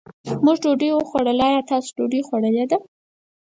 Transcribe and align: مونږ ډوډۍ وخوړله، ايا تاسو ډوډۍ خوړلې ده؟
مونږ 0.43 0.57
ډوډۍ 0.63 0.89
وخوړله، 0.93 1.45
ايا 1.51 1.61
تاسو 1.71 1.89
ډوډۍ 1.97 2.21
خوړلې 2.27 2.65
ده؟ 2.71 2.77